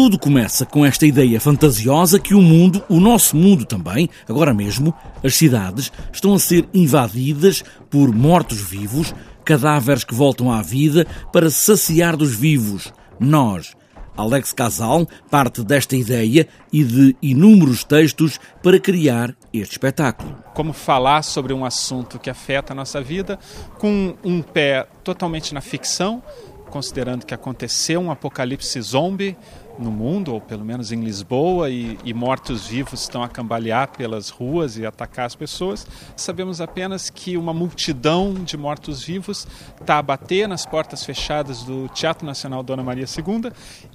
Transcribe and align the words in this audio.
Tudo 0.00 0.16
começa 0.16 0.64
com 0.64 0.86
esta 0.86 1.04
ideia 1.04 1.40
fantasiosa 1.40 2.20
que 2.20 2.32
o 2.32 2.40
mundo, 2.40 2.84
o 2.88 3.00
nosso 3.00 3.36
mundo 3.36 3.64
também, 3.64 4.08
agora 4.28 4.54
mesmo, 4.54 4.94
as 5.24 5.34
cidades, 5.34 5.90
estão 6.12 6.34
a 6.34 6.38
ser 6.38 6.68
invadidas 6.72 7.64
por 7.90 8.14
mortos-vivos, 8.14 9.12
cadáveres 9.44 10.04
que 10.04 10.14
voltam 10.14 10.52
à 10.52 10.62
vida 10.62 11.04
para 11.32 11.50
saciar 11.50 12.16
dos 12.16 12.32
vivos. 12.32 12.92
Nós. 13.18 13.76
Alex 14.16 14.52
Casal 14.52 15.04
parte 15.28 15.64
desta 15.64 15.96
ideia 15.96 16.46
e 16.72 16.84
de 16.84 17.16
inúmeros 17.20 17.82
textos 17.82 18.38
para 18.62 18.78
criar 18.78 19.34
este 19.52 19.72
espetáculo. 19.72 20.36
Como 20.54 20.72
falar 20.72 21.22
sobre 21.22 21.52
um 21.52 21.64
assunto 21.64 22.20
que 22.20 22.30
afeta 22.30 22.72
a 22.72 22.76
nossa 22.76 23.00
vida 23.00 23.36
com 23.78 24.16
um 24.24 24.42
pé 24.42 24.86
totalmente 25.02 25.52
na 25.52 25.60
ficção, 25.60 26.22
considerando 26.68 27.26
que 27.26 27.34
aconteceu 27.34 28.00
um 28.00 28.10
apocalipse 28.10 28.80
zombie 28.80 29.36
no 29.78 29.90
mundo, 29.92 30.34
ou 30.34 30.40
pelo 30.40 30.64
menos 30.64 30.90
em 30.90 31.00
Lisboa, 31.00 31.70
e, 31.70 31.98
e 32.04 32.12
mortos-vivos 32.12 33.02
estão 33.02 33.22
a 33.22 33.28
cambalear 33.28 33.88
pelas 33.96 34.28
ruas 34.28 34.76
e 34.76 34.84
atacar 34.84 35.26
as 35.26 35.34
pessoas. 35.34 35.86
Sabemos 36.16 36.60
apenas 36.60 37.08
que 37.10 37.36
uma 37.36 37.54
multidão 37.54 38.34
de 38.34 38.56
mortos-vivos 38.56 39.46
está 39.80 39.98
a 39.98 40.02
bater 40.02 40.48
nas 40.48 40.66
portas 40.66 41.04
fechadas 41.04 41.62
do 41.62 41.88
Teatro 41.88 42.26
Nacional 42.26 42.62
Dona 42.62 42.82
Maria 42.82 43.06
II 43.06 43.52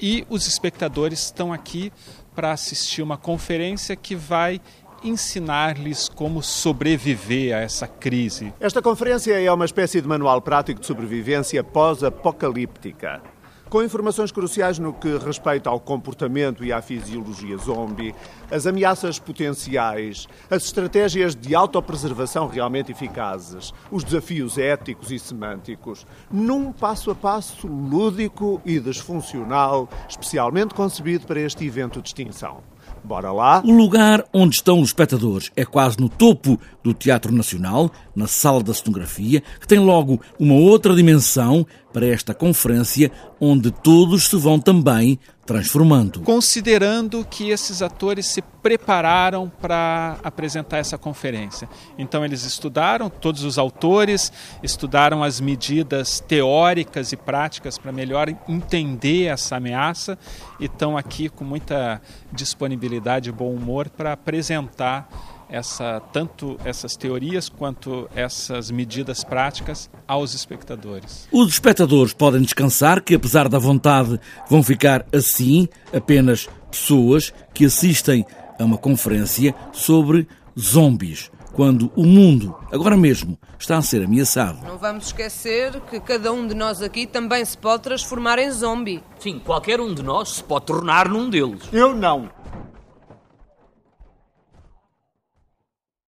e 0.00 0.26
os 0.30 0.46
espectadores 0.46 1.24
estão 1.24 1.52
aqui 1.52 1.92
para 2.34 2.52
assistir 2.52 3.02
uma 3.02 3.16
conferência 3.16 3.96
que 3.96 4.14
vai 4.14 4.60
ensinar-lhes 5.08 6.08
como 6.08 6.42
sobreviver 6.42 7.54
a 7.56 7.60
essa 7.60 7.86
crise. 7.86 8.52
Esta 8.60 8.82
conferência 8.82 9.40
é 9.40 9.52
uma 9.52 9.64
espécie 9.64 10.00
de 10.00 10.08
manual 10.08 10.40
prático 10.42 10.80
de 10.80 10.86
sobrevivência 10.86 11.62
pós-apocalíptica. 11.62 13.22
Com 13.68 13.82
informações 13.82 14.30
cruciais 14.30 14.78
no 14.78 14.92
que 14.92 15.18
respeita 15.18 15.68
ao 15.68 15.80
comportamento 15.80 16.64
e 16.64 16.72
à 16.72 16.80
fisiologia 16.80 17.56
zombie, 17.56 18.14
as 18.48 18.64
ameaças 18.64 19.18
potenciais, 19.18 20.28
as 20.48 20.66
estratégias 20.66 21.34
de 21.34 21.52
autopreservação 21.52 22.46
realmente 22.46 22.92
eficazes, 22.92 23.74
os 23.90 24.04
desafios 24.04 24.56
éticos 24.56 25.10
e 25.10 25.18
semânticos, 25.18 26.06
num 26.30 26.70
passo 26.70 27.10
a 27.10 27.14
passo 27.16 27.66
lúdico 27.66 28.62
e 28.64 28.78
disfuncional, 28.78 29.88
especialmente 30.08 30.72
concebido 30.72 31.26
para 31.26 31.40
este 31.40 31.66
evento 31.66 32.00
de 32.00 32.08
extinção. 32.08 32.62
Bora 33.06 33.30
lá. 33.30 33.62
O 33.64 33.70
lugar 33.70 34.24
onde 34.34 34.56
estão 34.56 34.80
os 34.80 34.88
espectadores 34.88 35.52
é 35.54 35.64
quase 35.64 35.96
no 36.00 36.08
topo 36.08 36.58
do 36.82 36.92
Teatro 36.92 37.32
Nacional, 37.32 37.88
na 38.16 38.26
sala 38.26 38.60
da 38.64 38.74
cenografia, 38.74 39.44
que 39.60 39.68
tem 39.68 39.78
logo 39.78 40.20
uma 40.40 40.54
outra 40.54 40.92
dimensão 40.92 41.64
para 41.92 42.04
esta 42.04 42.34
conferência, 42.34 43.12
onde 43.40 43.70
todos 43.70 44.26
se 44.26 44.36
vão 44.36 44.58
também 44.58 45.20
transformando. 45.46 46.20
Considerando 46.20 47.24
que 47.24 47.50
esses 47.50 47.80
atores 47.80 48.26
se 48.26 48.42
prepararam 48.42 49.50
para 49.60 50.18
apresentar 50.24 50.78
essa 50.78 50.98
conferência. 50.98 51.68
Então, 51.96 52.24
eles 52.24 52.44
estudaram, 52.44 53.08
todos 53.08 53.44
os 53.44 53.56
autores 53.56 54.32
estudaram 54.60 55.22
as 55.22 55.40
medidas 55.40 56.18
teóricas 56.18 57.12
e 57.12 57.16
práticas 57.16 57.78
para 57.78 57.92
melhor 57.92 58.28
entender 58.48 59.26
essa 59.26 59.56
ameaça 59.56 60.18
e 60.58 60.64
estão 60.64 60.98
aqui 60.98 61.28
com 61.28 61.44
muita 61.44 62.02
disponibilidade 62.32 63.28
e 63.28 63.32
bom 63.32 63.54
humor 63.54 63.88
para 63.88 64.12
apresentar 64.12 65.08
essa, 65.48 66.00
tanto 66.12 66.56
essas 66.64 66.96
teorias 66.96 67.48
quanto 67.48 68.08
essas 68.14 68.70
medidas 68.70 69.24
práticas 69.24 69.90
aos 70.06 70.34
espectadores. 70.34 71.28
Os 71.30 71.48
espectadores 71.48 72.12
podem 72.12 72.42
descansar 72.42 73.02
que, 73.02 73.14
apesar 73.14 73.48
da 73.48 73.58
vontade, 73.58 74.20
vão 74.48 74.62
ficar 74.62 75.06
assim 75.12 75.68
apenas 75.94 76.48
pessoas 76.70 77.32
que 77.54 77.64
assistem 77.64 78.24
a 78.58 78.64
uma 78.64 78.78
conferência 78.78 79.54
sobre 79.72 80.26
zombies, 80.58 81.30
quando 81.52 81.90
o 81.96 82.04
mundo, 82.04 82.54
agora 82.70 82.96
mesmo, 82.96 83.38
está 83.58 83.78
a 83.78 83.82
ser 83.82 84.04
ameaçado. 84.04 84.58
Não 84.66 84.76
vamos 84.76 85.06
esquecer 85.06 85.80
que 85.90 85.98
cada 86.00 86.30
um 86.32 86.46
de 86.46 86.54
nós 86.54 86.82
aqui 86.82 87.06
também 87.06 87.44
se 87.44 87.56
pode 87.56 87.82
transformar 87.82 88.38
em 88.38 88.50
zombie. 88.50 89.02
Sim, 89.18 89.38
qualquer 89.38 89.80
um 89.80 89.94
de 89.94 90.02
nós 90.02 90.34
se 90.34 90.44
pode 90.44 90.66
tornar 90.66 91.08
num 91.08 91.30
deles. 91.30 91.62
Eu 91.72 91.94
não. 91.94 92.28